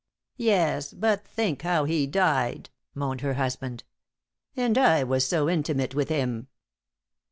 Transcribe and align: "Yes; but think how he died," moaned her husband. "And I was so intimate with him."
"Yes; 0.37 0.93
but 0.93 1.27
think 1.27 1.61
how 1.61 1.83
he 1.83 2.07
died," 2.07 2.71
moaned 2.95 3.21
her 3.21 3.35
husband. 3.35 3.83
"And 4.57 4.75
I 4.75 5.03
was 5.03 5.27
so 5.27 5.47
intimate 5.47 5.93
with 5.93 6.09
him." 6.09 6.47